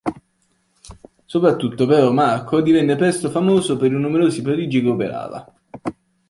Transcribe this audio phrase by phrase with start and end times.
[1.25, 5.53] Soprattutto, però, Marco divenne presto famoso per i numerosi prodigi che operava.